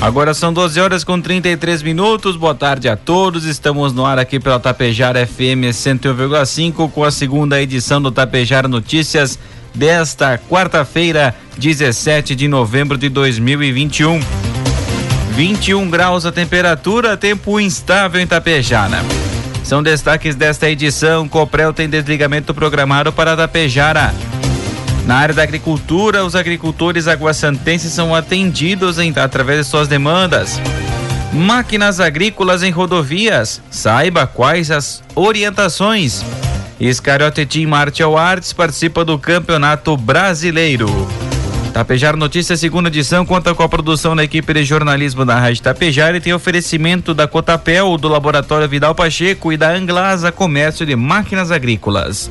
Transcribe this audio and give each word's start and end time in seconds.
Agora 0.00 0.32
são 0.32 0.52
12 0.52 0.80
horas 0.80 1.02
com 1.02 1.20
33 1.20 1.82
minutos. 1.82 2.36
Boa 2.36 2.54
tarde 2.54 2.88
a 2.88 2.96
todos. 2.96 3.44
Estamos 3.44 3.92
no 3.92 4.06
ar 4.06 4.16
aqui 4.18 4.38
pela 4.38 4.60
Tapejara 4.60 5.26
FM 5.26 5.72
101,5 5.72 6.90
com 6.92 7.02
a 7.02 7.10
segunda 7.10 7.60
edição 7.60 8.00
do 8.00 8.12
Tapejara 8.12 8.68
Notícias 8.68 9.36
desta 9.74 10.38
quarta-feira, 10.38 11.34
17 11.58 12.36
de 12.36 12.46
novembro 12.46 12.96
de 12.96 13.08
2021. 13.08 14.20
21 15.32 15.90
graus 15.90 16.24
a 16.24 16.32
temperatura, 16.32 17.16
tempo 17.16 17.58
instável 17.58 18.20
em 18.20 18.26
Tapejara. 18.26 19.04
São 19.64 19.82
destaques 19.82 20.36
desta 20.36 20.70
edição. 20.70 21.28
Coprel 21.28 21.72
tem 21.72 21.88
desligamento 21.88 22.54
programado 22.54 23.12
para 23.12 23.36
Tapejara. 23.36 24.14
Na 25.08 25.16
área 25.16 25.34
da 25.34 25.42
agricultura, 25.42 26.22
os 26.22 26.36
agricultores 26.36 27.08
aguaçantenses 27.08 27.90
são 27.90 28.14
atendidos 28.14 28.98
em, 28.98 29.10
através 29.16 29.58
de 29.58 29.64
suas 29.64 29.88
demandas. 29.88 30.60
Máquinas 31.32 31.98
agrícolas 31.98 32.62
em 32.62 32.70
rodovias. 32.70 33.62
Saiba 33.70 34.26
quais 34.26 34.70
as 34.70 35.02
orientações. 35.14 36.22
Iscariote 36.78 37.46
Team 37.46 37.70
Martial 37.70 38.18
Arts 38.18 38.52
participa 38.52 39.02
do 39.02 39.18
Campeonato 39.18 39.96
Brasileiro. 39.96 40.88
Tapejar 41.72 42.14
Notícias, 42.14 42.60
segunda 42.60 42.90
edição, 42.90 43.24
conta 43.24 43.54
com 43.54 43.62
a 43.62 43.68
produção 43.68 44.14
da 44.14 44.24
equipe 44.24 44.52
de 44.52 44.62
jornalismo 44.62 45.24
da 45.24 45.40
Rádio 45.40 45.62
Tapejar 45.62 46.14
e 46.16 46.20
tem 46.20 46.34
oferecimento 46.34 47.14
da 47.14 47.26
Cotapel, 47.26 47.96
do 47.96 48.08
Laboratório 48.08 48.68
Vidal 48.68 48.94
Pacheco 48.94 49.54
e 49.54 49.56
da 49.56 49.70
Anglasa 49.70 50.30
Comércio 50.30 50.84
de 50.84 50.94
Máquinas 50.94 51.50
Agrícolas. 51.50 52.30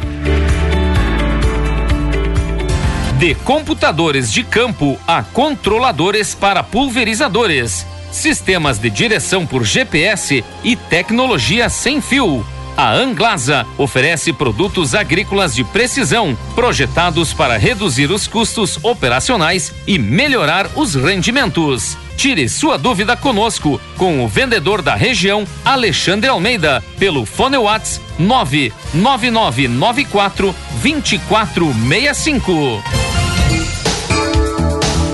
De 3.17 3.35
computadores 3.35 4.31
de 4.31 4.43
campo 4.43 4.99
a 5.07 5.21
controladores 5.21 6.33
para 6.33 6.63
pulverizadores, 6.63 7.85
sistemas 8.11 8.79
de 8.79 8.89
direção 8.89 9.45
por 9.45 9.63
GPS 9.63 10.43
e 10.63 10.75
tecnologia 10.75 11.69
sem 11.69 12.01
fio. 12.01 12.43
A 12.75 12.91
Anglasa 12.91 13.65
oferece 13.77 14.33
produtos 14.33 14.95
agrícolas 14.95 15.53
de 15.53 15.63
precisão, 15.63 16.35
projetados 16.55 17.31
para 17.31 17.57
reduzir 17.57 18.09
os 18.09 18.25
custos 18.25 18.79
operacionais 18.83 19.71
e 19.85 19.99
melhorar 19.99 20.67
os 20.75 20.95
rendimentos. 20.95 21.95
Tire 22.17 22.49
sua 22.49 22.77
dúvida 22.77 23.17
conosco 23.17 23.81
com 23.97 24.23
o 24.23 24.27
vendedor 24.27 24.81
da 24.81 24.95
região, 24.95 25.45
Alexandre 25.65 26.29
Almeida, 26.29 26.83
pelo 26.99 27.25
Fone 27.25 27.57
Whats 27.57 27.99
99994 28.19 30.53
2465. 30.81 32.83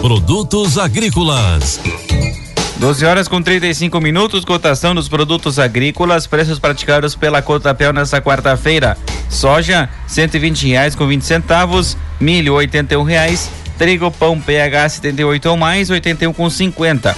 Produtos 0.02 0.78
agrícolas. 0.78 1.80
12 2.78 3.06
horas 3.06 3.28
com 3.28 3.42
35 3.42 4.00
minutos, 4.00 4.46
cotação 4.46 4.94
dos 4.94 5.10
produtos 5.10 5.58
agrícolas, 5.58 6.28
preços 6.28 6.60
praticados 6.60 7.16
pela 7.16 7.42
Cotapel 7.42 7.92
nesta 7.92 8.22
quarta-feira. 8.22 8.96
Soja, 9.30 9.90
R$ 10.08 10.70
reais 10.70 10.96
com 10.96 11.08
20 11.08 11.24
centavos, 11.24 11.98
milho, 12.20 12.60
R$ 12.60 12.70
reais, 13.06 13.50
trigo, 13.78 14.12
pão 14.12 14.40
PH 14.40 14.90
78 14.90 15.50
ou 15.50 15.58
mais, 15.58 15.90
81 15.90 16.34
com 16.34 16.50
50. 16.50 17.16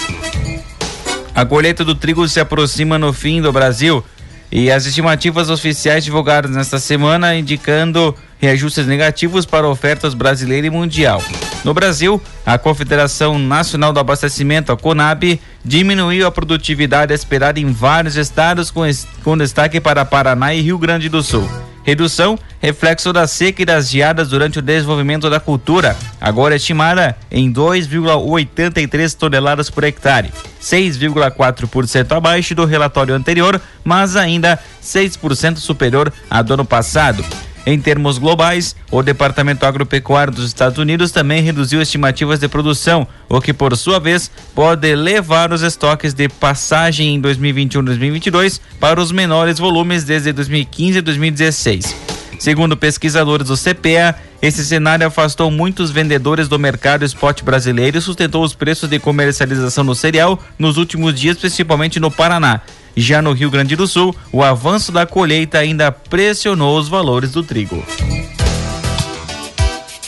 A 1.33 1.45
colheita 1.45 1.85
do 1.85 1.95
trigo 1.95 2.27
se 2.27 2.39
aproxima 2.39 2.99
no 2.99 3.13
fim 3.13 3.41
do 3.41 3.51
Brasil 3.51 4.03
e 4.51 4.69
as 4.69 4.85
estimativas 4.85 5.49
oficiais 5.49 6.03
divulgadas 6.03 6.51
nesta 6.51 6.79
semana 6.79 7.35
indicando 7.35 8.15
reajustes 8.39 8.85
negativos 8.85 9.45
para 9.45 9.67
ofertas 9.67 10.13
brasileira 10.13 10.67
e 10.67 10.69
mundial. 10.69 11.21
No 11.63 11.73
Brasil, 11.73 12.21
a 12.45 12.57
Confederação 12.57 13.37
Nacional 13.37 13.91
do 13.91 13.99
Abastecimento, 13.99 14.71
a 14.71 14.77
CONAB, 14.77 15.39
diminuiu 15.63 16.25
a 16.25 16.31
produtividade 16.31 17.13
esperada 17.13 17.59
em 17.59 17.71
vários 17.71 18.15
estados, 18.15 18.71
com, 18.71 18.81
com 19.23 19.37
destaque 19.37 19.81
para 19.81 20.05
Paraná 20.05 20.53
e 20.53 20.61
Rio 20.61 20.77
Grande 20.77 21.09
do 21.09 21.21
Sul. 21.21 21.47
Redução, 21.83 22.37
reflexo 22.61 23.11
da 23.11 23.25
seca 23.25 23.61
e 23.61 23.65
das 23.65 23.89
geadas 23.89 24.29
durante 24.29 24.59
o 24.59 24.61
desenvolvimento 24.61 25.29
da 25.29 25.39
cultura, 25.39 25.97
agora 26.21 26.55
estimada 26.55 27.17
em 27.31 27.51
2,83 27.51 29.15
toneladas 29.15 29.69
por 29.69 29.83
hectare, 29.83 30.31
6,4% 30.61 32.15
abaixo 32.15 32.53
do 32.53 32.65
relatório 32.65 33.15
anterior, 33.15 33.59
mas 33.83 34.15
ainda 34.15 34.59
6% 34.83 35.57
superior 35.57 36.13
ao 36.29 36.43
do 36.43 36.53
ano 36.53 36.65
passado. 36.65 37.25
Em 37.65 37.79
termos 37.79 38.17
globais, 38.17 38.75
o 38.89 39.03
Departamento 39.03 39.65
Agropecuário 39.65 40.33
dos 40.33 40.45
Estados 40.45 40.77
Unidos 40.77 41.11
também 41.11 41.41
reduziu 41.41 41.81
estimativas 41.81 42.39
de 42.39 42.47
produção, 42.47 43.07
o 43.27 43.39
que, 43.41 43.53
por 43.53 43.75
sua 43.75 43.99
vez, 43.99 44.31
pode 44.55 44.95
levar 44.95 45.51
os 45.51 45.61
estoques 45.61 46.13
de 46.13 46.29
passagem 46.29 47.15
em 47.15 47.19
2021 47.19 47.81
e 47.81 47.85
2022 47.85 48.61
para 48.79 48.99
os 48.99 49.11
menores 49.11 49.59
volumes 49.59 50.03
desde 50.03 50.31
2015 50.31 50.97
e 50.97 51.01
2016. 51.01 51.95
Segundo 52.39 52.77
pesquisadores 52.77 53.47
do 53.47 53.57
CPA, 53.57 54.15
esse 54.41 54.65
cenário 54.65 55.05
afastou 55.05 55.51
muitos 55.51 55.91
vendedores 55.91 56.47
do 56.47 56.57
mercado 56.57 57.03
spot 57.03 57.43
brasileiro 57.43 57.97
e 57.97 58.01
sustentou 58.01 58.43
os 58.43 58.55
preços 58.55 58.89
de 58.89 58.97
comercialização 58.97 59.83
no 59.83 59.93
cereal 59.93 60.41
nos 60.57 60.77
últimos 60.77 61.19
dias, 61.19 61.37
principalmente 61.37 61.99
no 61.99 62.09
Paraná. 62.09 62.61
Já 62.99 63.21
no 63.21 63.31
Rio 63.31 63.49
Grande 63.49 63.77
do 63.77 63.87
Sul, 63.87 64.13
o 64.29 64.43
avanço 64.43 64.91
da 64.91 65.05
colheita 65.05 65.57
ainda 65.57 65.89
pressionou 65.89 66.77
os 66.77 66.89
valores 66.89 67.31
do 67.31 67.41
trigo. 67.41 67.81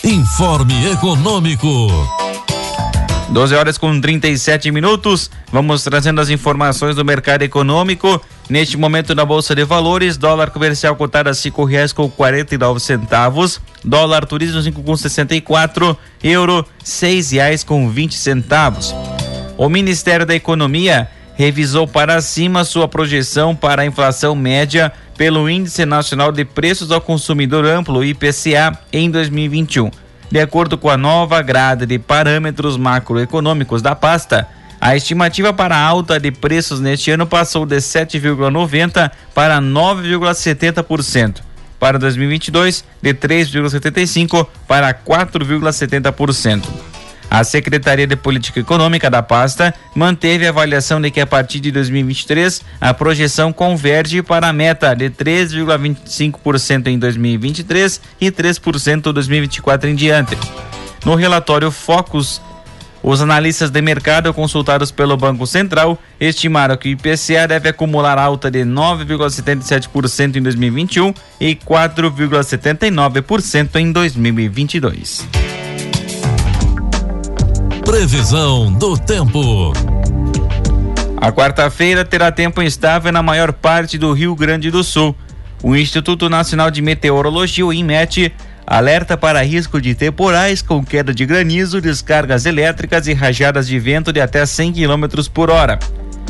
Informe 0.03 0.91
Econômico. 0.91 1.87
12 3.29 3.55
horas 3.55 3.77
com 3.77 4.01
37 4.01 4.69
minutos. 4.71 5.31
Vamos 5.53 5.85
trazendo 5.85 6.19
as 6.19 6.29
informações 6.29 6.93
do 6.97 7.05
mercado 7.05 7.43
econômico. 7.43 8.21
Neste 8.49 8.75
momento 8.75 9.15
na 9.15 9.23
Bolsa 9.23 9.55
de 9.55 9.63
Valores, 9.63 10.17
dólar 10.17 10.49
comercial 10.49 10.93
cotado 10.97 11.29
a 11.29 11.33
cinco 11.33 11.63
reais 11.63 11.93
com 11.93 12.09
quarenta 12.09 12.53
e 12.55 12.57
nove 12.57 12.81
centavos, 12.81 13.61
dólar 13.85 14.25
turismo 14.25 14.61
cinco 14.61 14.83
com 14.83 14.97
sessenta 14.97 15.33
e 15.33 15.39
quatro, 15.39 15.97
euro 16.21 16.67
seis 16.83 17.31
reais 17.31 17.63
com 17.63 17.89
vinte 17.89 18.15
centavos. 18.15 18.93
O 19.57 19.69
Ministério 19.69 20.25
da 20.25 20.35
Economia 20.35 21.07
revisou 21.41 21.87
para 21.87 22.21
cima 22.21 22.63
sua 22.63 22.87
projeção 22.87 23.55
para 23.55 23.81
a 23.81 23.85
inflação 23.85 24.35
média 24.35 24.93
pelo 25.17 25.49
Índice 25.49 25.87
Nacional 25.87 26.31
de 26.31 26.45
Preços 26.45 26.91
ao 26.91 27.01
Consumidor 27.01 27.65
Amplo 27.65 28.03
IPCA 28.03 28.77
em 28.93 29.09
2021. 29.09 29.89
De 30.29 30.39
acordo 30.39 30.77
com 30.77 30.87
a 30.87 30.95
nova 30.95 31.41
grade 31.41 31.87
de 31.87 31.97
parâmetros 31.97 32.77
macroeconômicos 32.77 33.81
da 33.81 33.95
pasta, 33.95 34.47
A 34.83 34.95
estimativa 34.95 35.53
para 35.53 35.75
a 35.75 35.83
alta 35.83 36.19
de 36.19 36.31
preços 36.31 36.79
neste 36.79 37.11
ano 37.11 37.27
passou 37.27 37.67
de 37.67 37.75
7,90% 37.75 39.11
para 39.31 39.61
9,70%. 39.61 41.35
Para 41.79 41.99
2022, 41.99 42.83
de 42.99 43.13
3,75% 43.13 44.47
para 44.67 44.91
4,70%. 44.91 46.90
A 47.31 47.43
Secretaria 47.45 48.05
de 48.05 48.17
Política 48.17 48.59
Econômica 48.59 49.09
da 49.09 49.23
pasta 49.23 49.73
manteve 49.95 50.45
a 50.45 50.49
avaliação 50.49 50.99
de 50.99 51.09
que 51.09 51.21
a 51.21 51.25
partir 51.25 51.61
de 51.61 51.71
2023 51.71 52.61
a 52.81 52.93
projeção 52.93 53.53
converge 53.53 54.21
para 54.21 54.49
a 54.49 54.53
meta 54.53 54.93
de 54.93 55.09
3,25% 55.09 56.87
em 56.87 56.99
2023 56.99 58.01
e 58.19 58.29
3% 58.29 59.07
em 59.07 59.13
2024 59.13 59.89
em 59.89 59.95
diante. 59.95 60.37
No 61.05 61.15
relatório 61.15 61.71
Focus 61.71 62.41
os 63.01 63.21
analistas 63.21 63.71
de 63.71 63.81
mercado 63.81 64.33
consultados 64.33 64.91
pelo 64.91 65.15
Banco 65.15 65.47
Central 65.47 65.97
estimaram 66.19 66.75
que 66.75 66.89
o 66.89 66.91
IPCA 66.91 67.47
deve 67.47 67.69
acumular 67.69 68.19
alta 68.19 68.51
de 68.51 68.65
9,77% 68.65 70.35
em 70.35 70.41
2021 70.41 71.13
e 71.39 71.55
4,79% 71.55 73.77
em 73.77 73.93
2022. 73.93 75.50
Previsão 77.91 78.71
do 78.71 78.97
tempo. 78.97 79.73
A 81.17 81.29
quarta-feira 81.29 82.05
terá 82.05 82.31
tempo 82.31 82.61
instável 82.61 83.11
na 83.11 83.21
maior 83.21 83.51
parte 83.51 83.97
do 83.97 84.13
Rio 84.13 84.33
Grande 84.33 84.71
do 84.71 84.81
Sul. 84.81 85.13
O 85.61 85.75
Instituto 85.75 86.29
Nacional 86.29 86.71
de 86.71 86.81
Meteorologia, 86.81 87.65
o 87.65 87.73
INMET, 87.73 88.33
alerta 88.65 89.17
para 89.17 89.43
risco 89.43 89.81
de 89.81 89.93
temporais 89.93 90.61
com 90.61 90.85
queda 90.85 91.13
de 91.13 91.25
granizo, 91.25 91.81
descargas 91.81 92.45
elétricas 92.45 93.07
e 93.07 93.13
rajadas 93.13 93.67
de 93.67 93.77
vento 93.77 94.13
de 94.13 94.21
até 94.21 94.45
100 94.45 94.71
km 94.71 95.27
por 95.33 95.49
hora. 95.49 95.77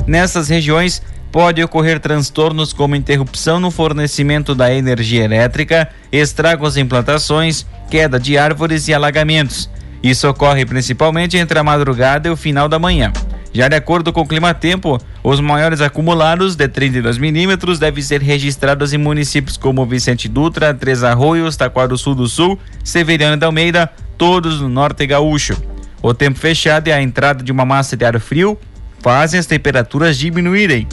Nessas 0.07 0.49
regiões, 0.49 0.99
pode 1.31 1.63
ocorrer 1.63 1.99
transtornos 1.99 2.73
como 2.73 2.95
interrupção 2.95 3.59
no 3.59 3.69
fornecimento 3.69 4.55
da 4.55 4.73
energia 4.73 5.23
elétrica, 5.23 5.87
estragos 6.11 6.75
em 6.75 6.87
plantações, 6.87 7.67
queda 7.87 8.19
de 8.19 8.35
árvores 8.35 8.87
e 8.87 8.95
alagamentos. 8.95 9.69
Isso 10.03 10.27
ocorre 10.27 10.65
principalmente 10.65 11.37
entre 11.37 11.57
a 11.59 11.63
madrugada 11.63 12.27
e 12.27 12.31
o 12.31 12.35
final 12.35 12.67
da 12.67 12.79
manhã. 12.79 13.11
Já 13.53 13.67
de 13.67 13.75
acordo 13.75 14.13
com 14.13 14.21
o 14.21 14.27
Clima 14.27 14.53
Tempo, 14.53 14.97
os 15.23 15.39
maiores 15.41 15.81
acumulados 15.81 16.55
de 16.55 16.67
32 16.67 17.17
milímetros 17.17 17.79
devem 17.79 18.01
ser 18.01 18.21
registrados 18.21 18.93
em 18.93 18.97
municípios 18.97 19.57
como 19.57 19.85
Vicente 19.85 20.29
Dutra, 20.29 20.73
Três 20.73 21.03
Arroios, 21.03 21.57
Taquara 21.57 21.89
do 21.89 21.97
Sul 21.97 22.15
do 22.15 22.27
Sul, 22.27 22.57
Severiano 22.83 23.35
de 23.35 23.45
Almeida, 23.45 23.91
todos 24.17 24.61
no 24.61 24.69
norte 24.69 25.05
gaúcho. 25.05 25.55
O 26.01 26.13
tempo 26.13 26.39
fechado 26.39 26.87
e 26.87 26.93
a 26.93 27.01
entrada 27.01 27.43
de 27.43 27.51
uma 27.51 27.65
massa 27.65 27.97
de 27.97 28.05
ar 28.05 28.19
frio 28.19 28.57
fazem 29.01 29.39
as 29.39 29.45
temperaturas 29.45 30.17
diminuírem. 30.17 30.87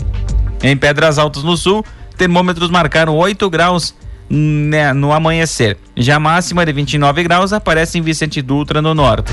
Em 0.62 0.76
Pedras 0.76 1.16
Altas 1.16 1.44
no 1.44 1.56
sul, 1.56 1.84
termômetros 2.16 2.70
marcaram 2.70 3.16
8 3.16 3.48
graus 3.48 3.94
né, 4.28 4.92
no 4.92 5.12
amanhecer. 5.12 5.76
Já 5.96 6.16
a 6.16 6.20
máxima 6.20 6.64
de 6.64 6.72
29 6.72 7.22
graus 7.22 7.52
aparece 7.52 7.98
em 7.98 8.02
Vicente 8.02 8.42
Dutra 8.42 8.82
no 8.82 8.94
norte. 8.94 9.32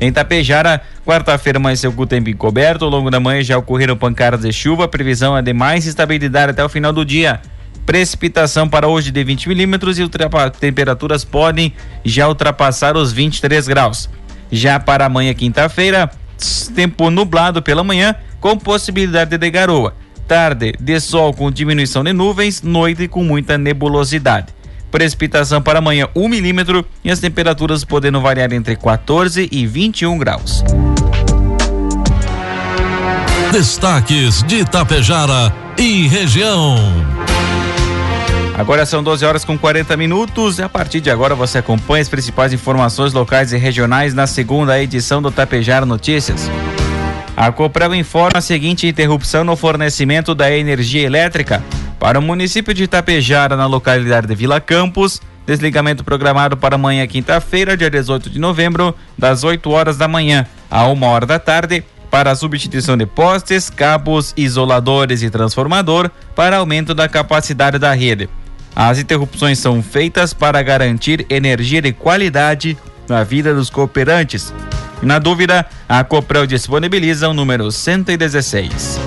Em 0.00 0.12
Tapejara, 0.12 0.82
quarta-feira 1.06 1.58
amanheceu 1.58 1.92
com 1.92 2.02
o 2.02 2.06
tempo 2.06 2.28
encoberto. 2.28 2.84
Ao 2.84 2.90
longo 2.90 3.10
da 3.10 3.20
manhã 3.20 3.42
já 3.42 3.56
ocorreram 3.56 3.96
pancadas 3.96 4.40
de 4.40 4.52
chuva. 4.52 4.88
Previsão 4.88 5.36
é 5.36 5.42
de 5.42 5.52
mais 5.52 5.86
estabilidade 5.86 6.50
até 6.50 6.64
o 6.64 6.68
final 6.68 6.92
do 6.92 7.04
dia. 7.04 7.40
Precipitação 7.86 8.68
para 8.68 8.88
hoje 8.88 9.10
de 9.10 9.22
20 9.22 9.48
milímetros 9.48 9.98
e 9.98 10.08
temperaturas 10.58 11.24
podem 11.24 11.72
já 12.04 12.28
ultrapassar 12.28 12.96
os 12.96 13.12
23 13.12 13.68
graus. 13.68 14.08
Já 14.50 14.78
para 14.78 15.06
amanhã, 15.06 15.32
quinta-feira, 15.34 16.10
tempo 16.74 17.10
nublado 17.10 17.62
pela 17.62 17.82
manhã, 17.82 18.14
com 18.40 18.56
possibilidade 18.58 19.38
de 19.38 19.50
garoa. 19.50 19.94
Tarde, 20.26 20.74
de 20.80 21.00
sol 21.00 21.32
com 21.32 21.50
diminuição 21.50 22.02
de 22.02 22.12
nuvens, 22.12 22.62
noite 22.62 23.08
com 23.08 23.22
muita 23.24 23.58
nebulosidade. 23.58 24.48
Precipitação 24.90 25.62
para 25.62 25.78
amanhã 25.78 26.08
1 26.14 26.28
milímetro 26.28 26.84
e 27.02 27.10
as 27.10 27.18
temperaturas 27.18 27.84
podendo 27.84 28.20
variar 28.20 28.52
entre 28.52 28.76
14 28.76 29.48
e 29.50 29.66
21 29.66 30.18
graus. 30.18 30.62
Destaques 33.50 34.42
de 34.44 34.60
Itapejara 34.60 35.52
e 35.78 36.06
região. 36.08 36.76
Agora 38.54 38.84
são 38.84 39.02
12 39.02 39.24
horas 39.24 39.44
com 39.44 39.58
40 39.58 39.96
minutos 39.96 40.58
e 40.58 40.62
a 40.62 40.68
partir 40.68 41.00
de 41.00 41.10
agora 41.10 41.34
você 41.34 41.58
acompanha 41.58 42.02
as 42.02 42.08
principais 42.08 42.52
informações 42.52 43.12
locais 43.12 43.52
e 43.52 43.56
regionais 43.56 44.14
na 44.14 44.26
segunda 44.26 44.80
edição 44.80 45.22
do 45.22 45.30
Tapejara 45.30 45.86
Notícias. 45.86 46.50
A 47.36 47.50
Coprel 47.50 47.94
informa 47.94 48.38
a 48.38 48.42
seguinte 48.42 48.86
interrupção 48.86 49.42
no 49.42 49.56
fornecimento 49.56 50.34
da 50.34 50.50
energia 50.50 51.02
elétrica 51.02 51.62
para 51.98 52.18
o 52.18 52.22
município 52.22 52.74
de 52.74 52.84
Itapejara, 52.84 53.56
na 53.56 53.66
localidade 53.66 54.26
de 54.26 54.34
Vila 54.34 54.60
Campos, 54.60 55.20
desligamento 55.46 56.04
programado 56.04 56.56
para 56.56 56.74
amanhã, 56.74 57.06
quinta-feira, 57.06 57.76
dia 57.76 57.90
18 57.90 58.28
de 58.28 58.38
novembro, 58.38 58.94
das 59.16 59.44
8 59.44 59.70
horas 59.70 59.96
da 59.96 60.06
manhã 60.06 60.46
a 60.70 60.86
1 60.86 61.02
hora 61.04 61.26
da 61.26 61.38
tarde, 61.38 61.82
para 62.10 62.34
substituição 62.34 62.96
de 62.98 63.06
postes, 63.06 63.70
cabos, 63.70 64.34
isoladores 64.36 65.22
e 65.22 65.30
transformador 65.30 66.10
para 66.34 66.58
aumento 66.58 66.94
da 66.94 67.08
capacidade 67.08 67.78
da 67.78 67.94
rede. 67.94 68.28
As 68.76 68.98
interrupções 68.98 69.58
são 69.58 69.82
feitas 69.82 70.34
para 70.34 70.62
garantir 70.62 71.24
energia 71.30 71.80
de 71.80 71.92
qualidade 71.92 72.76
na 73.08 73.24
vida 73.24 73.54
dos 73.54 73.70
cooperantes. 73.70 74.52
Na 75.02 75.18
dúvida, 75.18 75.66
a 75.88 76.04
Coprel 76.04 76.46
disponibiliza 76.46 77.28
o 77.28 77.34
número 77.34 77.72
116. 77.72 79.00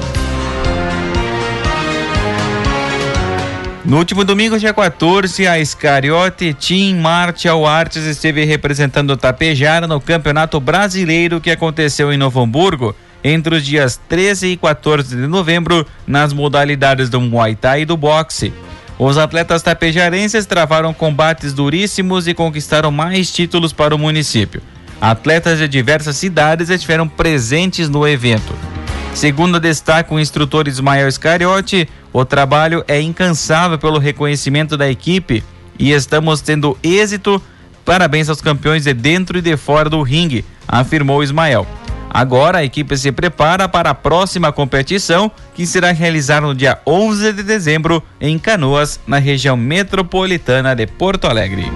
No 3.86 3.98
último 3.98 4.26
domingo, 4.26 4.60
dia 4.60 4.74
14, 4.74 5.48
a 5.48 5.58
Iscariote 5.58 6.54
Team 6.54 6.98
Martial 7.00 7.66
Arts 7.66 8.04
esteve 8.04 8.44
representando 8.44 9.12
o 9.12 9.18
Tapejara 9.18 9.88
no 9.88 10.02
Campeonato 10.02 10.60
Brasileiro 10.60 11.40
que 11.40 11.52
aconteceu 11.52 12.12
em 12.12 12.18
Novo 12.18 12.42
Hamburgo 12.42 12.94
entre 13.24 13.56
os 13.56 13.66
dias 13.66 14.00
13 14.10 14.48
e 14.48 14.58
14 14.58 15.16
de 15.16 15.28
novembro 15.28 15.88
nas 16.06 16.34
modalidades 16.34 17.10
do 17.10 17.22
Muay 17.22 17.56
Thai 17.56 17.84
e 17.84 17.86
do 17.86 17.96
boxe. 17.96 18.52
Os 19.00 19.18
atletas 19.18 19.62
tapejarenses 19.62 20.46
travaram 20.46 20.94
combates 20.94 21.54
duríssimos 21.54 22.28
e 22.28 22.34
conquistaram 22.34 22.92
mais 22.92 23.32
títulos 23.32 23.72
para 23.72 23.96
o 23.96 24.00
município. 24.00 24.62
Atletas 25.00 25.60
de 25.60 25.68
diversas 25.68 26.18
cidades 26.18 26.70
estiveram 26.70 27.08
presentes 27.08 27.90
no 27.90 28.08
evento. 28.08 28.54
Segundo 29.14 29.60
destaca 29.60 30.14
o 30.14 30.20
instrutor 30.20 30.68
Ismael 30.68 31.08
Iscariote, 31.08 31.88
o 32.12 32.26
trabalho 32.26 32.84
é 32.88 33.00
incansável 33.00 33.78
pelo 33.78 34.00
reconhecimento 34.00 34.76
da 34.76 34.90
equipe 34.90 35.44
e 35.78 35.92
estamos 35.92 36.42
tendo 36.42 36.78
êxito. 36.84 37.42
Parabéns 37.84 38.30
aos 38.30 38.42
campeões 38.42 38.84
de 38.84 38.94
dentro 38.94 39.38
e 39.38 39.42
de 39.42 39.56
fora 39.56 39.90
do 39.90 40.02
ringue, 40.02 40.44
afirmou 40.68 41.24
Ismael. 41.24 41.68
Agora 42.10 42.60
a 42.60 42.64
equipe 42.64 42.98
se 42.98 43.12
prepara 43.12 43.68
para 43.68 43.90
a 43.90 43.94
próxima 43.96 44.52
competição, 44.52 45.30
que 45.54 45.68
será 45.68 45.92
realizada 45.92 46.48
no 46.48 46.56
dia 46.56 46.80
11 46.88 47.34
de 47.34 47.44
dezembro 47.44 48.02
em 48.20 48.40
Canoas, 48.40 49.00
na 49.06 49.18
região 49.18 49.58
metropolitana 49.58 50.74
de 50.74 50.88
Porto 50.88 51.28
Alegre. 51.28 51.70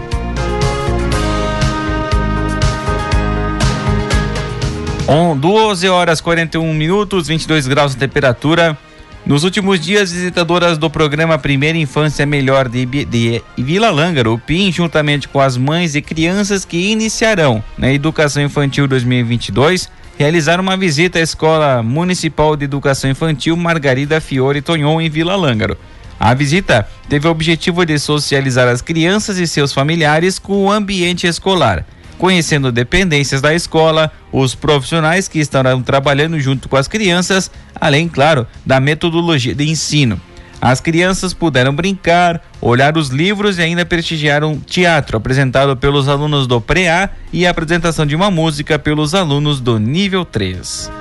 On 5.12 5.36
12 5.36 5.90
horas 5.90 6.22
41 6.22 6.72
minutos, 6.72 7.28
22 7.28 7.66
graus 7.66 7.94
de 7.94 7.98
temperatura. 7.98 8.78
Nos 9.26 9.44
últimos 9.44 9.80
dias, 9.80 10.12
visitadoras 10.12 10.78
do 10.78 10.88
programa 10.88 11.36
Primeira 11.40 11.80
Infância 11.80 12.28
Melhor 12.28 12.70
de, 12.70 12.86
de 12.86 13.42
Vila 13.58 13.90
Lângaro, 13.90 14.40
PIN, 14.46 14.72
juntamente 14.72 15.28
com 15.28 15.42
as 15.42 15.58
mães 15.58 15.96
e 15.96 16.02
crianças 16.04 16.64
que 16.64 16.92
iniciarão 16.92 17.64
na 17.76 17.92
Educação 17.92 18.44
Infantil 18.44 18.88
2022, 18.88 19.90
realizaram 20.16 20.62
uma 20.62 20.78
visita 20.78 21.18
à 21.18 21.24
Escola 21.24 21.82
Municipal 21.82 22.56
de 22.56 22.66
Educação 22.66 23.10
Infantil 23.10 23.58
Margarida 23.58 24.22
Fiore 24.22 24.62
Tonhon, 24.62 25.02
em 25.02 25.10
Vila 25.10 25.36
Lângaro. 25.36 25.76
A 26.20 26.36
visita 26.36 26.88
teve 27.10 27.28
o 27.28 27.32
objetivo 27.32 27.84
de 27.84 27.98
socializar 27.98 28.68
as 28.68 28.80
crianças 28.80 29.40
e 29.40 29.48
seus 29.48 29.74
familiares 29.74 30.38
com 30.38 30.66
o 30.66 30.72
ambiente 30.72 31.26
escolar 31.26 31.84
conhecendo 32.20 32.70
dependências 32.70 33.42
da 33.42 33.56
escola, 33.56 34.12
os 34.32 34.54
profissionais 34.54 35.30
que 35.30 35.40
estarão 35.40 35.82
trabalhando 35.82 36.38
junto 36.38 36.68
com 36.68 36.76
as 36.76 36.88
crianças, 36.88 37.50
além, 37.74 38.10
claro, 38.10 38.46
da 38.66 38.80
metodologia 38.80 39.56
de 39.56 39.68
ensino. 39.68 40.20
As 40.62 40.82
crianças 40.82 41.34
puderam 41.34 41.74
brincar, 41.74 42.42
olhar 42.60 42.98
os 42.98 43.08
livros 43.08 43.58
e 43.58 43.62
ainda 43.62 43.86
prestigiar 43.86 44.44
um 44.44 44.60
teatro 44.60 45.16
apresentado 45.16 45.78
pelos 45.78 46.10
alunos 46.10 46.46
do 46.46 46.60
pré-A 46.60 47.10
e 47.32 47.48
a 47.48 47.52
apresentação 47.52 48.06
de 48.06 48.18
uma 48.18 48.30
música 48.30 48.78
pelos 48.78 49.16
alunos 49.16 49.62
do 49.62 49.80
nível 49.80 50.26
3. 50.26 50.92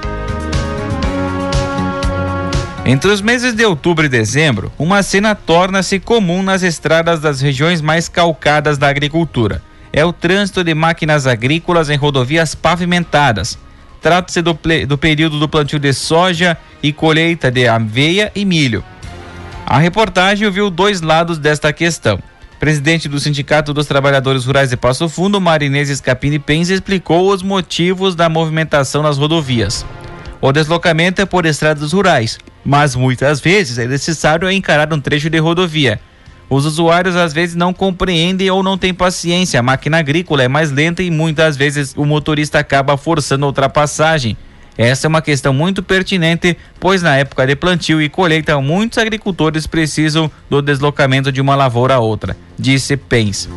Entre 2.87 3.11
os 3.11 3.21
meses 3.21 3.53
de 3.53 3.65
outubro 3.65 4.07
e 4.07 4.09
dezembro, 4.09 4.73
uma 4.79 5.03
cena 5.03 5.35
torna-se 5.35 5.99
comum 5.99 6.45
nas 6.45 6.63
estradas 6.63 7.19
das 7.19 7.41
regiões 7.41 7.83
mais 7.83 8.09
calcadas 8.09 8.79
da 8.79 8.89
agricultura 8.89 9.61
é 9.99 10.05
o 10.05 10.13
trânsito 10.13 10.63
de 10.63 10.73
máquinas 10.75 11.27
agrícolas 11.27 11.91
em 11.91 11.97
rodovias 11.97 12.55
pavimentadas. 12.55 13.59
Trata-se 14.01 14.41
do, 14.41 14.57
do 14.87 14.97
período 14.97 15.41
do 15.41 15.49
plantio 15.49 15.81
de 15.81 15.93
soja 15.93 16.57
e 16.81 16.93
colheita 16.93 17.51
de 17.51 17.67
aveia 17.67 18.31
e 18.33 18.45
milho. 18.45 18.85
A 19.67 19.77
reportagem 19.77 20.49
viu 20.53 20.71
dois 20.71 21.01
lados 21.01 21.37
desta 21.37 21.73
questão. 21.73 22.23
Presidente 22.61 23.09
do 23.09 23.19
Sindicato 23.19 23.75
dos 23.75 23.87
Trabalhadores 23.87 24.45
Rurais 24.45 24.71
de 24.71 24.77
Passo 24.77 25.09
Fundo, 25.09 25.41
Marinês 25.41 25.89
Scapini 25.89 26.39
Pens, 26.39 26.71
explicou 26.71 27.33
os 27.33 27.43
motivos 27.43 28.15
da 28.15 28.29
movimentação 28.29 29.03
nas 29.03 29.19
rodovias. 29.19 29.85
O 30.41 30.53
deslocamento 30.53 31.21
é 31.21 31.27
por 31.27 31.45
estradas 31.45 31.93
rurais, 31.93 32.39
mas 32.65 32.95
muitas 32.95 33.41
vezes 33.41 33.79
é 33.79 33.87
necessário 33.89 34.49
encarar 34.49 34.93
um 34.93 35.01
trecho 35.01 35.29
de 35.29 35.39
rodovia. 35.39 36.01
Os 36.51 36.65
usuários 36.65 37.15
às 37.15 37.33
vezes 37.33 37.55
não 37.55 37.75
compreendem 37.75 38.51
ou 38.51 38.63
não 38.63 38.79
têm 38.79 38.95
paciência. 38.95 39.61
A 39.61 39.63
máquina 39.63 39.99
agrícola 39.99 40.43
é 40.43 40.49
mais 40.49 40.71
lenta 40.71 41.03
e 41.03 41.11
muitas 41.11 41.57
vezes 41.57 41.93
o 41.97 42.05
motorista 42.05 42.59
acaba 42.59 42.97
forçando 42.97 43.45
a 43.45 43.49
ultrapassagem. 43.49 44.37
Essa 44.79 45.07
é 45.07 45.09
uma 45.09 45.21
questão 45.21 45.53
muito 45.53 45.83
pertinente, 45.83 46.57
pois 46.79 47.03
na 47.03 47.17
época 47.17 47.45
de 47.45 47.57
plantio 47.57 48.01
e 48.01 48.09
colheita, 48.09 48.61
muitos 48.61 48.97
agricultores 48.97 49.67
precisam 49.67 50.31
do 50.49 50.63
deslocamento 50.63 51.33
de 51.33 51.41
uma 51.41 51.57
lavoura 51.57 51.95
a 51.95 51.99
outra, 51.99 52.37
disse 52.57 52.97
Pens. 52.97 53.49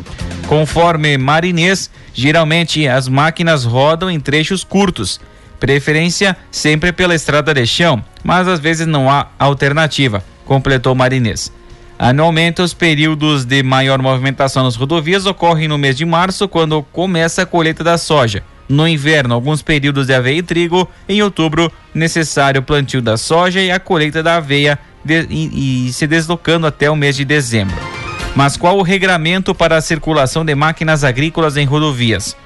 Conforme 0.48 1.16
Marinês, 1.16 1.88
geralmente 2.12 2.88
as 2.88 3.06
máquinas 3.06 3.64
rodam 3.64 4.10
em 4.10 4.18
trechos 4.18 4.64
curtos, 4.64 5.20
preferência 5.60 6.36
sempre 6.50 6.92
pela 6.92 7.14
estrada 7.14 7.54
de 7.54 7.64
chão, 7.68 8.04
mas 8.24 8.48
às 8.48 8.58
vezes 8.58 8.88
não 8.88 9.08
há 9.08 9.28
alternativa, 9.38 10.24
completou 10.44 10.92
Marinês. 10.92 11.52
Anualmente, 12.02 12.60
os 12.60 12.74
períodos 12.74 13.44
de 13.44 13.62
maior 13.62 14.02
movimentação 14.02 14.64
nas 14.64 14.74
rodovias 14.74 15.24
ocorrem 15.24 15.68
no 15.68 15.78
mês 15.78 15.96
de 15.96 16.04
março, 16.04 16.48
quando 16.48 16.82
começa 16.82 17.42
a 17.42 17.46
colheita 17.46 17.84
da 17.84 17.96
soja. 17.96 18.42
No 18.68 18.88
inverno, 18.88 19.32
alguns 19.32 19.62
períodos 19.62 20.08
de 20.08 20.12
aveia 20.12 20.38
e 20.38 20.42
trigo. 20.42 20.88
Em 21.08 21.22
outubro, 21.22 21.70
necessário 21.94 22.60
o 22.60 22.64
plantio 22.64 23.00
da 23.00 23.16
soja 23.16 23.60
e 23.60 23.70
a 23.70 23.78
colheita 23.78 24.20
da 24.20 24.38
aveia 24.38 24.80
de, 25.04 25.28
e, 25.30 25.86
e 25.86 25.92
se 25.92 26.08
deslocando 26.08 26.66
até 26.66 26.90
o 26.90 26.96
mês 26.96 27.14
de 27.14 27.24
dezembro. 27.24 27.76
Mas 28.34 28.56
qual 28.56 28.78
o 28.78 28.82
regramento 28.82 29.54
para 29.54 29.76
a 29.76 29.80
circulação 29.80 30.44
de 30.44 30.56
máquinas 30.56 31.04
agrícolas 31.04 31.56
em 31.56 31.64
rodovias? 31.64 32.36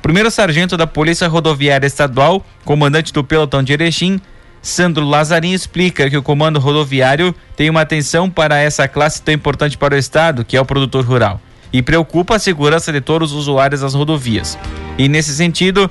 Primeiro 0.00 0.30
sargento 0.30 0.74
da 0.74 0.86
Polícia 0.86 1.28
Rodoviária 1.28 1.86
Estadual, 1.86 2.46
comandante 2.64 3.12
do 3.12 3.22
pelotão 3.22 3.62
de 3.62 3.74
Erechim, 3.74 4.18
Sandro 4.62 5.04
Lazarin 5.04 5.52
explica 5.52 6.08
que 6.08 6.16
o 6.16 6.22
comando 6.22 6.60
rodoviário 6.60 7.34
tem 7.56 7.68
uma 7.68 7.80
atenção 7.80 8.30
para 8.30 8.58
essa 8.58 8.86
classe 8.86 9.20
tão 9.20 9.34
importante 9.34 9.76
para 9.76 9.96
o 9.96 9.98
Estado, 9.98 10.44
que 10.44 10.56
é 10.56 10.60
o 10.60 10.64
produtor 10.64 11.04
rural, 11.04 11.40
e 11.72 11.82
preocupa 11.82 12.36
a 12.36 12.38
segurança 12.38 12.92
de 12.92 13.00
todos 13.00 13.32
os 13.32 13.38
usuários 13.38 13.80
das 13.80 13.92
rodovias. 13.92 14.56
E 14.96 15.08
nesse 15.08 15.34
sentido, 15.34 15.90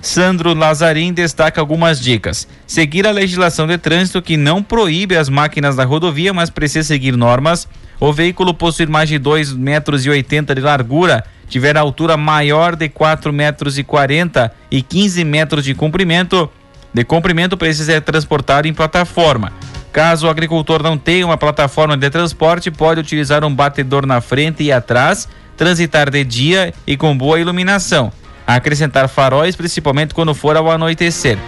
Sandro 0.00 0.54
Lazarin 0.54 1.12
destaca 1.12 1.60
algumas 1.60 2.00
dicas. 2.00 2.46
Seguir 2.64 3.08
a 3.08 3.10
legislação 3.10 3.66
de 3.66 3.76
trânsito 3.76 4.22
que 4.22 4.36
não 4.36 4.62
proíbe 4.62 5.16
as 5.16 5.28
máquinas 5.28 5.74
da 5.74 5.84
rodovia, 5.84 6.32
mas 6.32 6.48
precisa 6.48 6.86
seguir 6.86 7.16
normas. 7.16 7.68
O 7.98 8.12
veículo 8.12 8.54
possuir 8.54 8.88
mais 8.88 9.08
de 9.08 9.18
2,80 9.18 9.56
metros 9.56 10.02
de 10.02 10.60
largura 10.60 11.24
tiver 11.48 11.76
altura 11.76 12.16
maior 12.16 12.74
de 12.74 12.88
4 12.88 13.30
metros 13.30 13.78
40 13.86 14.50
e 14.70 14.80
15 14.80 15.22
metros 15.22 15.64
de 15.64 15.74
comprimento, 15.74 16.50
de 16.92 17.04
comprimento 17.04 17.56
precisa 17.56 17.92
ser 17.92 18.00
transportado 18.02 18.68
em 18.68 18.74
plataforma. 18.74 19.52
Caso 19.92 20.26
o 20.26 20.30
agricultor 20.30 20.82
não 20.82 20.96
tenha 20.96 21.26
uma 21.26 21.36
plataforma 21.36 21.96
de 21.96 22.08
transporte, 22.08 22.70
pode 22.70 23.00
utilizar 23.00 23.44
um 23.44 23.54
batedor 23.54 24.06
na 24.06 24.20
frente 24.20 24.62
e 24.62 24.72
atrás, 24.72 25.28
transitar 25.56 26.10
de 26.10 26.24
dia 26.24 26.72
e 26.86 26.96
com 26.96 27.16
boa 27.16 27.38
iluminação. 27.38 28.10
Acrescentar 28.46 29.08
faróis, 29.08 29.54
principalmente 29.54 30.14
quando 30.14 30.34
for 30.34 30.56
ao 30.56 30.70
anoitecer. 30.70 31.38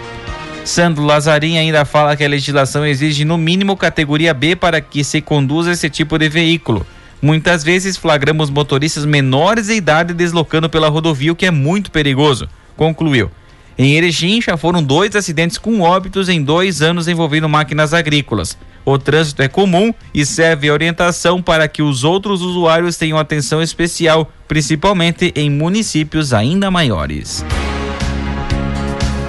Sandro 0.63 1.03
Lazarim 1.03 1.57
ainda 1.57 1.85
fala 1.85 2.15
que 2.15 2.23
a 2.23 2.27
legislação 2.29 2.85
exige 2.85 3.25
no 3.25 3.37
mínimo 3.37 3.77
categoria 3.77 4.33
B 4.33 4.55
para 4.55 4.81
que 4.81 5.03
se 5.03 5.21
conduza 5.21 5.71
esse 5.71 5.89
tipo 5.89 6.17
de 6.17 6.29
veículo. 6.29 6.85
Muitas 7.21 7.63
vezes 7.63 7.97
flagramos 7.97 8.49
motoristas 8.49 9.05
menores 9.05 9.67
de 9.67 9.73
idade 9.73 10.13
deslocando 10.13 10.69
pela 10.69 10.89
rodovia, 10.89 11.31
o 11.31 11.35
que 11.35 11.45
é 11.45 11.51
muito 11.51 11.91
perigoso, 11.91 12.47
concluiu. 12.75 13.31
Em 13.77 13.95
Erechim 13.95 14.41
já 14.41 14.55
foram 14.55 14.81
dois 14.81 15.15
acidentes 15.15 15.57
com 15.57 15.81
óbitos 15.81 16.29
em 16.29 16.41
dois 16.41 16.81
anos 16.81 17.07
envolvendo 17.07 17.49
máquinas 17.49 17.93
agrícolas. 17.93 18.57
O 18.85 18.97
trânsito 18.97 19.41
é 19.41 19.47
comum 19.47 19.93
e 20.13 20.25
serve 20.25 20.71
orientação 20.71 21.41
para 21.41 21.67
que 21.67 21.81
os 21.81 22.03
outros 22.03 22.41
usuários 22.41 22.97
tenham 22.97 23.17
atenção 23.17 23.61
especial, 23.61 24.31
principalmente 24.47 25.33
em 25.35 25.49
municípios 25.49 26.33
ainda 26.33 26.71
maiores. 26.71 27.43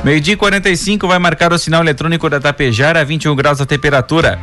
Meio-dia 0.05 0.37
45 0.37 1.09
vai 1.09 1.19
marcar 1.19 1.53
o 1.53 1.59
sinal 1.59 1.83
eletrônico 1.83 2.31
da 2.31 2.39
Tapejara, 2.39 3.05
21 3.05 3.35
graus 3.35 3.61
a 3.61 3.67
temperatura. 3.67 4.39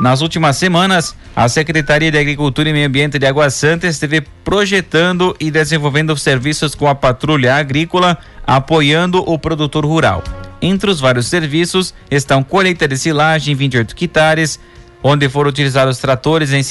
Nas 0.00 0.22
últimas 0.22 0.56
semanas, 0.56 1.14
a 1.36 1.46
Secretaria 1.46 2.10
de 2.10 2.16
Agricultura 2.16 2.70
e 2.70 2.72
Meio 2.72 2.86
Ambiente 2.86 3.18
de 3.18 3.26
Água 3.26 3.50
Santa 3.50 3.86
esteve 3.86 4.22
projetando 4.42 5.36
e 5.38 5.50
desenvolvendo 5.50 6.16
serviços 6.16 6.74
com 6.74 6.88
a 6.88 6.94
patrulha 6.94 7.54
agrícola, 7.54 8.16
apoiando 8.46 9.18
o 9.18 9.38
produtor 9.38 9.84
rural. 9.84 10.24
Entre 10.62 10.90
os 10.90 11.00
vários 11.00 11.26
serviços 11.26 11.92
estão 12.10 12.42
colheita 12.42 12.88
de 12.88 12.96
silagem 12.96 13.52
em 13.52 13.56
28 13.56 13.92
hectares, 13.92 14.58
onde 15.02 15.28
foram 15.28 15.50
utilizados 15.50 15.98
tratores 15.98 16.50
em 16.50 16.62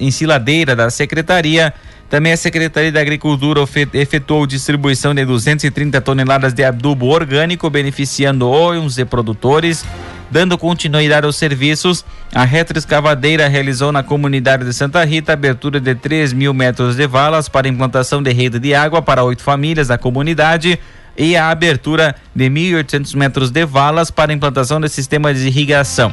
ensiladeira 0.00 0.74
da 0.74 0.90
Secretaria. 0.90 1.72
Também 2.08 2.32
a 2.32 2.36
Secretaria 2.38 2.90
da 2.90 3.00
Agricultura 3.00 3.62
efetuou 3.92 4.46
distribuição 4.46 5.14
de 5.14 5.24
230 5.26 6.00
toneladas 6.00 6.54
de 6.54 6.64
adubo 6.64 7.06
orgânico, 7.06 7.68
beneficiando 7.68 8.48
11 8.48 9.04
produtores. 9.04 9.84
Dando 10.30 10.56
continuidade 10.58 11.26
aos 11.26 11.36
serviços, 11.36 12.04
a 12.34 12.44
retroescavadeira 12.44 13.48
realizou 13.48 13.92
na 13.92 14.02
comunidade 14.02 14.64
de 14.64 14.72
Santa 14.72 15.04
Rita 15.04 15.32
abertura 15.32 15.80
de 15.80 15.94
3 15.94 16.32
mil 16.32 16.52
metros 16.54 16.96
de 16.96 17.06
valas 17.06 17.48
para 17.48 17.68
implantação 17.68 18.22
de 18.22 18.32
rede 18.32 18.58
de 18.58 18.74
água 18.74 19.00
para 19.00 19.24
oito 19.24 19.42
famílias 19.42 19.88
da 19.88 19.96
comunidade 19.96 20.78
e 21.16 21.36
a 21.36 21.50
abertura 21.50 22.14
de 22.34 22.48
1.800 22.48 23.16
metros 23.16 23.50
de 23.50 23.66
valas 23.66 24.10
para 24.10 24.32
implantação 24.32 24.80
de 24.80 24.88
sistemas 24.88 25.38
de 25.38 25.46
irrigação. 25.46 26.12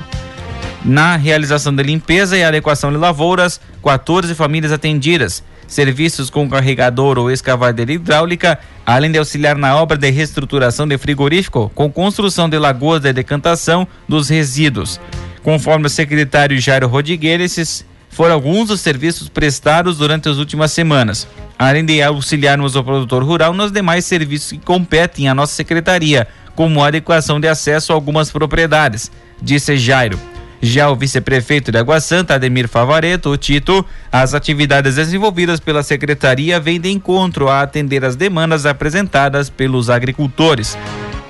Na 0.86 1.16
realização 1.16 1.76
de 1.76 1.82
limpeza 1.82 2.38
e 2.38 2.44
adequação 2.44 2.92
de 2.92 2.98
lavouras, 2.98 3.60
14 3.84 4.34
famílias 4.36 4.72
atendidas 4.72 5.44
serviços 5.68 6.30
com 6.30 6.48
carregador 6.50 7.18
ou 7.18 7.32
escavadeira 7.32 7.92
hidráulica, 7.94 8.60
além 8.86 9.12
de 9.12 9.18
auxiliar 9.18 9.58
na 9.58 9.76
obra 9.76 9.98
de 9.98 10.10
reestruturação 10.10 10.88
de 10.88 10.98
frigorífico, 10.98 11.72
com 11.74 11.92
construção 11.92 12.48
de 12.48 12.58
lagoas 12.58 13.02
de 13.02 13.12
decantação 13.12 13.88
dos 14.08 14.30
resíduos. 14.30 15.00
Conforme 15.44 15.88
o 15.88 15.90
secretário 15.90 16.60
Jairo 16.60 16.88
Rodrigues, 16.88 17.42
esses 17.42 17.86
foram 18.10 18.36
alguns 18.36 18.70
dos 18.70 18.82
serviços 18.82 19.28
prestados 19.28 19.98
durante 19.98 20.30
as 20.30 20.38
últimas 20.38 20.72
semanas, 20.72 21.28
além 21.60 21.84
de 21.84 22.02
auxiliarmos 22.02 22.76
o 22.76 22.84
produtor 22.84 23.24
rural 23.24 23.54
nos 23.54 23.72
demais 23.72 24.06
serviços 24.06 24.52
que 24.52 24.60
competem 24.60 25.28
à 25.28 25.34
nossa 25.34 25.54
secretaria, 25.54 26.28
como 26.56 26.84
adequação 26.84 27.40
de 27.40 27.48
acesso 27.48 27.92
a 27.92 27.96
algumas 27.96 28.32
propriedades, 28.32 29.12
disse 29.42 29.78
Jairo. 29.78 30.35
Já 30.66 30.90
o 30.90 30.96
vice-prefeito 30.96 31.72
de 31.72 31.78
Água 31.78 32.00
Santa, 32.00 32.34
Ademir 32.34 32.68
Favareto, 32.68 33.30
o 33.30 33.38
Tito, 33.38 33.86
as 34.12 34.34
atividades 34.34 34.96
desenvolvidas 34.96 35.60
pela 35.60 35.84
secretaria 35.84 36.60
vêm 36.60 36.82
de 36.82 36.90
encontro 36.90 37.48
a 37.48 37.62
atender 37.62 38.04
as 38.04 38.16
demandas 38.16 38.66
apresentadas 38.66 39.48
pelos 39.48 39.92
agricultores. 39.92 40.76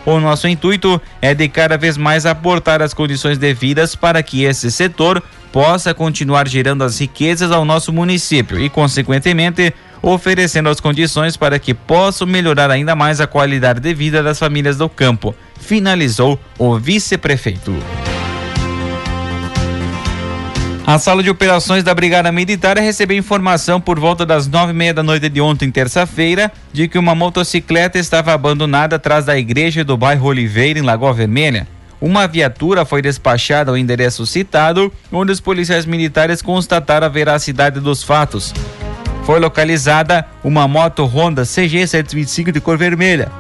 O 0.06 0.22
nosso 0.22 0.48
intuito 0.48 1.02
é 1.22 1.34
de 1.34 1.50
cada 1.50 1.78
vez 1.78 1.98
mais 1.98 2.26
aportar 2.26 2.82
as 2.82 2.94
condições 2.94 3.38
devidas 3.38 3.94
para 3.94 4.24
que 4.24 4.46
esse 4.46 4.72
setor 4.72 5.22
possa 5.52 5.94
continuar 5.94 6.48
gerando 6.48 6.86
as 6.86 6.98
riquezas 6.98 7.52
ao 7.52 7.66
nosso 7.66 7.92
município 7.92 8.58
e, 8.58 8.70
consequentemente, 8.70 9.74
oferecendo 10.02 10.70
as 10.70 10.80
condições 10.80 11.36
para 11.36 11.60
que 11.60 11.74
possam 11.74 12.26
melhorar 12.26 12.72
ainda 12.72 12.96
mais 12.96 13.20
a 13.20 13.28
qualidade 13.28 13.82
de 13.82 13.94
vida 13.94 14.24
das 14.24 14.40
famílias 14.40 14.78
do 14.78 14.88
campo, 14.88 15.36
finalizou 15.60 16.40
o 16.58 16.80
vice-prefeito. 16.80 17.76
A 20.88 21.00
sala 21.00 21.24
de 21.24 21.32
operações 21.32 21.84
da 21.84 21.96
Brigada 21.96 22.32
Militar 22.32 22.78
recebeu 22.78 23.18
informação 23.18 23.82
por 23.82 24.00
volta 24.00 24.24
das 24.24 24.48
nove 24.48 24.72
e 24.72 24.76
meia 24.76 24.94
da 24.94 25.02
noite 25.02 25.28
de 25.30 25.42
ontem, 25.42 25.72
terça-feira, 25.72 26.52
de 26.72 26.88
que 26.88 27.00
uma 27.00 27.16
motocicleta 27.16 27.98
estava 27.98 28.32
abandonada 28.32 28.98
atrás 28.98 29.26
da 29.26 29.36
igreja 29.36 29.84
do 29.84 29.98
bairro 29.98 30.28
Oliveira, 30.28 30.78
em 30.78 30.84
Lagoa 30.84 31.12
Vermelha. 31.12 31.68
Uma 32.00 32.28
viatura 32.28 32.86
foi 32.86 33.02
despachada 33.02 33.72
ao 33.72 33.78
endereço 33.78 34.28
citado, 34.28 34.94
onde 35.12 35.32
os 35.32 35.40
policiais 35.40 35.88
militares 35.88 36.40
constataram 36.44 37.08
a 37.08 37.10
veracidade 37.10 37.80
dos 37.80 38.04
fatos. 38.04 38.54
Foi 39.24 39.40
localizada 39.40 40.24
uma 40.44 40.68
moto 40.68 41.04
Honda 41.04 41.46
CG 41.46 41.88
725 41.88 42.52
de 42.52 42.62
cor 42.62 42.78
vermelha. 42.78 43.32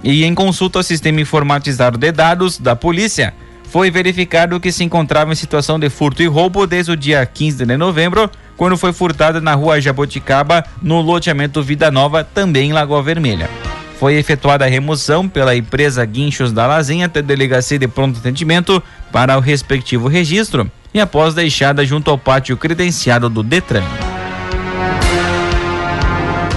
E 0.00 0.22
em 0.22 0.32
consulta 0.32 0.78
ao 0.78 0.82
sistema 0.84 1.20
informatizado 1.20 1.98
de 1.98 2.12
dados 2.12 2.56
da 2.56 2.76
polícia, 2.76 3.34
foi 3.74 3.90
verificado 3.90 4.60
que 4.60 4.70
se 4.70 4.84
encontrava 4.84 5.32
em 5.32 5.34
situação 5.34 5.80
de 5.80 5.90
furto 5.90 6.22
e 6.22 6.26
roubo 6.26 6.64
desde 6.64 6.92
o 6.92 6.96
dia 6.96 7.26
15 7.26 7.66
de 7.66 7.76
novembro, 7.76 8.30
quando 8.56 8.76
foi 8.76 8.92
furtada 8.92 9.40
na 9.40 9.52
rua 9.54 9.80
Jaboticaba, 9.80 10.64
no 10.80 11.00
loteamento 11.00 11.60
Vida 11.60 11.90
Nova, 11.90 12.22
também 12.22 12.70
em 12.70 12.72
Lagoa 12.72 13.02
Vermelha. 13.02 13.50
foi 13.98 14.14
efetuada 14.14 14.64
a 14.64 14.68
remoção 14.68 15.28
pela 15.28 15.56
empresa 15.56 16.04
Guinchos 16.04 16.52
da 16.52 16.68
Lazinha 16.68 17.06
até 17.06 17.18
a 17.18 17.22
delegacia 17.22 17.76
de 17.76 17.88
pronto 17.88 18.20
atendimento 18.20 18.80
para 19.10 19.36
o 19.36 19.40
respectivo 19.40 20.06
registro 20.06 20.70
e 20.94 21.00
após 21.00 21.34
deixada 21.34 21.84
junto 21.84 22.12
ao 22.12 22.16
pátio 22.16 22.56
credenciado 22.56 23.28
do 23.28 23.42
Detran. 23.42 23.82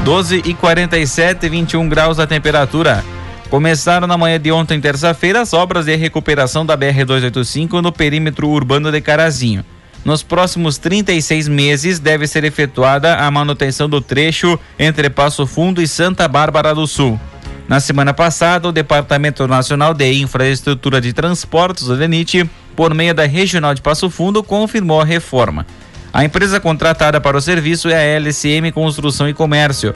12 0.03 0.43
e 0.45 0.53
47, 0.53 1.49
21 1.49 1.89
graus 1.89 2.19
a 2.19 2.27
temperatura. 2.27 3.03
Começaram 3.49 4.07
na 4.07 4.17
manhã 4.17 4.37
de 4.37 4.51
ontem, 4.51 4.81
terça-feira, 4.81 5.39
as 5.39 5.53
obras 5.53 5.85
de 5.85 5.95
recuperação 5.95 6.65
da 6.65 6.77
BR-285 6.77 7.81
no 7.81 7.93
perímetro 7.93 8.49
urbano 8.49 8.91
de 8.91 8.99
Carazinho. 8.99 9.63
Nos 10.03 10.21
próximos 10.21 10.77
36 10.77 11.47
meses 11.47 11.97
deve 11.97 12.27
ser 12.27 12.43
efetuada 12.43 13.15
a 13.15 13.31
manutenção 13.31 13.87
do 13.87 14.01
trecho 14.01 14.59
entre 14.77 15.09
Passo 15.09 15.47
Fundo 15.47 15.81
e 15.81 15.87
Santa 15.87 16.27
Bárbara 16.27 16.75
do 16.75 16.85
Sul. 16.85 17.17
Na 17.69 17.79
semana 17.79 18.13
passada, 18.13 18.67
o 18.67 18.71
Departamento 18.73 19.47
Nacional 19.47 19.93
de 19.93 20.11
Infraestrutura 20.13 20.99
de 20.99 21.13
Transportes, 21.13 21.87
o 21.87 21.95
DENIT, 21.95 22.49
por 22.75 22.93
meio 22.93 23.13
da 23.13 23.25
Regional 23.25 23.73
de 23.73 23.81
Passo 23.81 24.09
Fundo, 24.09 24.43
confirmou 24.43 24.99
a 25.01 25.05
reforma. 25.05 25.65
A 26.13 26.23
empresa 26.23 26.59
contratada 26.59 27.19
para 27.21 27.37
o 27.37 27.41
serviço 27.41 27.89
é 27.89 27.95
a 27.95 28.17
LCM 28.17 28.71
Construção 28.73 29.27
e 29.27 29.33
Comércio. 29.33 29.93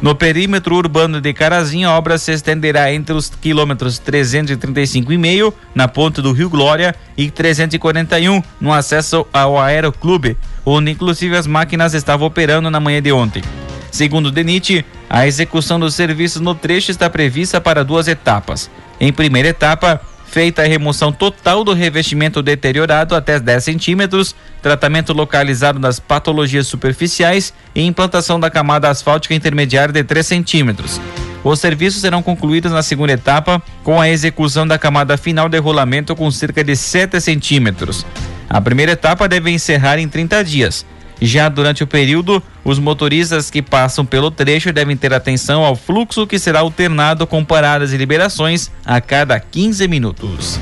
No 0.00 0.14
perímetro 0.14 0.76
urbano 0.76 1.22
de 1.22 1.32
Carazinho, 1.32 1.88
a 1.88 1.96
obra 1.96 2.18
se 2.18 2.30
estenderá 2.30 2.92
entre 2.92 3.14
os 3.14 3.30
quilômetros 3.30 3.98
335,5 3.98 5.54
na 5.74 5.88
ponte 5.88 6.20
do 6.20 6.32
Rio 6.32 6.50
Glória 6.50 6.94
e 7.16 7.30
341 7.30 8.42
no 8.60 8.74
acesso 8.74 9.26
ao 9.32 9.58
Aeroclube, 9.58 10.36
onde 10.66 10.90
inclusive 10.90 11.34
as 11.34 11.46
máquinas 11.46 11.94
estavam 11.94 12.26
operando 12.26 12.70
na 12.70 12.78
manhã 12.78 13.00
de 13.00 13.10
ontem. 13.10 13.42
Segundo 13.90 14.30
DENIT, 14.30 14.84
a 15.08 15.26
execução 15.26 15.80
dos 15.80 15.94
serviços 15.94 16.42
no 16.42 16.54
trecho 16.54 16.90
está 16.90 17.08
prevista 17.08 17.58
para 17.58 17.82
duas 17.82 18.06
etapas. 18.06 18.70
Em 19.00 19.10
primeira 19.10 19.48
etapa, 19.48 19.98
feita 20.26 20.62
a 20.62 20.66
remoção 20.66 21.12
total 21.12 21.64
do 21.64 21.72
revestimento 21.72 22.42
deteriorado 22.42 23.14
até 23.14 23.38
10 23.38 23.64
centímetros, 23.64 24.34
tratamento 24.60 25.12
localizado 25.12 25.78
das 25.78 25.98
patologias 25.98 26.66
superficiais 26.66 27.54
e 27.74 27.82
implantação 27.82 28.38
da 28.38 28.50
camada 28.50 28.90
asfáltica 28.90 29.34
intermediária 29.34 29.92
de 29.92 30.04
3 30.04 30.26
centímetros. 30.26 31.00
Os 31.44 31.60
serviços 31.60 32.00
serão 32.00 32.22
concluídos 32.22 32.72
na 32.72 32.82
segunda 32.82 33.12
etapa 33.12 33.62
com 33.84 34.00
a 34.00 34.08
execução 34.08 34.66
da 34.66 34.78
camada 34.78 35.16
final 35.16 35.48
de 35.48 35.58
rolamento 35.58 36.16
com 36.16 36.30
cerca 36.30 36.64
de 36.64 36.74
7 36.74 37.20
centímetros. 37.20 38.04
A 38.48 38.60
primeira 38.60 38.92
etapa 38.92 39.28
deve 39.28 39.50
encerrar 39.50 39.98
em 39.98 40.08
30 40.08 40.42
dias. 40.42 40.84
Já 41.20 41.48
durante 41.48 41.82
o 41.82 41.86
período, 41.86 42.42
os 42.64 42.78
motoristas 42.78 43.50
que 43.50 43.62
passam 43.62 44.04
pelo 44.04 44.30
trecho 44.30 44.72
devem 44.72 44.96
ter 44.96 45.14
atenção 45.14 45.64
ao 45.64 45.74
fluxo 45.74 46.26
que 46.26 46.38
será 46.38 46.60
alternado 46.60 47.26
com 47.26 47.44
paradas 47.44 47.92
e 47.92 47.96
liberações 47.96 48.70
a 48.84 49.00
cada 49.00 49.40
15 49.40 49.88
minutos. 49.88 50.60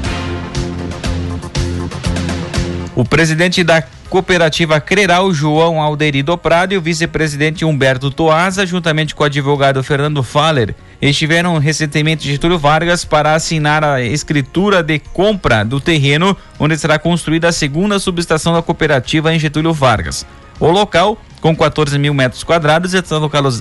O 2.95 3.05
presidente 3.05 3.65
da 3.65 3.83
cooperativa 4.09 4.81
Creral, 4.81 5.35
João 5.35 5.83
Alderido 5.83 6.39
Prado, 6.39 6.73
e 6.73 6.77
o 6.77 6.81
vice-presidente 6.81 7.65
Humberto 7.65 8.13
Toaza, 8.13 8.65
juntamente 8.65 9.13
com 9.13 9.25
o 9.25 9.27
advogado 9.27 9.83
Fernando 9.83 10.23
Faller, 10.23 10.77
estiveram 11.03 11.59
recentemente 11.59 12.29
em 12.29 12.31
Getúlio 12.31 12.57
Vargas 12.57 13.05
para 13.05 13.35
assinar 13.35 13.83
a 13.83 14.01
escritura 14.01 14.85
de 14.85 15.01
compra 15.01 15.65
do 15.65 15.81
terreno 15.81 16.37
onde 16.61 16.79
será 16.79 16.97
construída 16.97 17.49
a 17.49 17.53
segunda 17.53 17.99
subestação 17.99 18.53
da 18.53 18.63
cooperativa 18.63 19.35
em 19.35 19.39
Getúlio 19.41 19.73
Vargas. 19.73 20.25
O 20.61 20.71
local, 20.71 21.19
com 21.41 21.55
14 21.55 21.99
mil 21.99 22.15
metros 22.15 22.45
quadrados, 22.45 22.95
está 22.95 23.17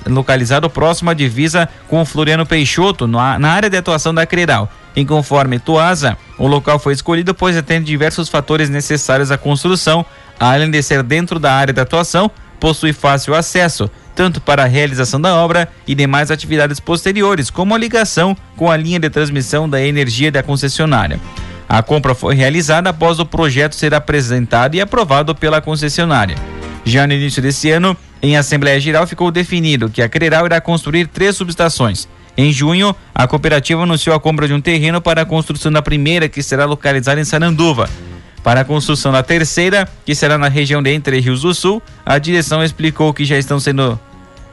localizado 0.06 0.70
próximo 0.70 1.10
à 1.10 1.14
divisa 1.14 1.68
com 1.88 2.00
o 2.00 2.04
Floriano 2.04 2.46
Peixoto, 2.46 3.06
na 3.06 3.50
área 3.50 3.68
de 3.68 3.76
atuação 3.76 4.14
da 4.14 4.26
Creral. 4.26 4.70
E 4.96 5.04
conforme 5.04 5.58
Tuasa, 5.58 6.16
o 6.38 6.46
local 6.46 6.78
foi 6.78 6.92
escolhido 6.92 7.34
pois 7.34 7.56
atende 7.56 7.86
diversos 7.86 8.28
fatores 8.28 8.70
necessários 8.70 9.30
à 9.30 9.36
construção, 9.36 10.06
além 10.38 10.70
de 10.70 10.82
ser 10.82 11.02
dentro 11.02 11.38
da 11.38 11.52
área 11.52 11.74
de 11.74 11.80
atuação, 11.80 12.30
possui 12.60 12.92
fácil 12.92 13.34
acesso, 13.34 13.90
tanto 14.14 14.40
para 14.40 14.62
a 14.62 14.66
realização 14.66 15.20
da 15.20 15.34
obra 15.34 15.68
e 15.86 15.94
demais 15.94 16.30
atividades 16.30 16.78
posteriores, 16.78 17.50
como 17.50 17.74
a 17.74 17.78
ligação 17.78 18.36
com 18.56 18.70
a 18.70 18.76
linha 18.76 19.00
de 19.00 19.10
transmissão 19.10 19.68
da 19.68 19.82
energia 19.82 20.30
da 20.30 20.42
concessionária. 20.42 21.20
A 21.68 21.82
compra 21.82 22.14
foi 22.14 22.34
realizada 22.34 22.90
após 22.90 23.18
o 23.18 23.26
projeto 23.26 23.74
ser 23.74 23.94
apresentado 23.94 24.76
e 24.76 24.80
aprovado 24.80 25.34
pela 25.34 25.60
concessionária. 25.60 26.53
Já 26.84 27.06
no 27.06 27.14
início 27.14 27.40
desse 27.40 27.70
ano, 27.70 27.96
em 28.22 28.36
Assembleia 28.36 28.78
Geral 28.78 29.06
ficou 29.06 29.30
definido 29.30 29.88
que 29.88 30.02
a 30.02 30.08
Creral 30.08 30.44
irá 30.46 30.60
construir 30.60 31.06
três 31.06 31.36
subestações. 31.36 32.06
Em 32.36 32.52
junho, 32.52 32.94
a 33.14 33.26
cooperativa 33.26 33.82
anunciou 33.82 34.14
a 34.14 34.20
compra 34.20 34.46
de 34.46 34.54
um 34.54 34.60
terreno 34.60 35.00
para 35.00 35.22
a 35.22 35.26
construção 35.26 35.70
da 35.70 35.80
primeira, 35.80 36.28
que 36.28 36.42
será 36.42 36.64
localizada 36.64 37.20
em 37.20 37.24
Saranduva. 37.24 37.88
Para 38.42 38.60
a 38.60 38.64
construção 38.64 39.12
da 39.12 39.22
terceira, 39.22 39.88
que 40.04 40.14
será 40.14 40.36
na 40.36 40.48
região 40.48 40.82
de 40.82 40.92
Entre 40.92 41.18
Rios 41.20 41.42
do 41.42 41.54
Sul, 41.54 41.82
a 42.04 42.18
direção 42.18 42.62
explicou 42.62 43.14
que 43.14 43.24
já 43.24 43.38
estão 43.38 43.58
sendo 43.58 43.98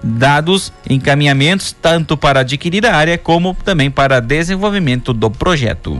dados 0.03 0.71
encaminhamentos 0.89 1.75
tanto 1.79 2.15
para 2.15 2.39
adquirir 2.39 2.85
a 2.85 2.95
área 2.95 3.17
como 3.17 3.55
também 3.65 3.91
para 3.91 4.19
desenvolvimento 4.19 5.11
do 5.11 5.29
projeto. 5.29 5.99